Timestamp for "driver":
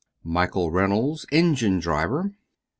1.77-2.31